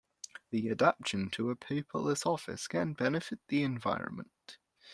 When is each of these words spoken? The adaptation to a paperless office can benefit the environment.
The 0.49 0.67
adaptation 0.67 1.29
to 1.29 1.51
a 1.51 1.55
paperless 1.55 2.25
office 2.25 2.67
can 2.67 2.93
benefit 2.93 3.37
the 3.49 3.61
environment. 3.61 4.57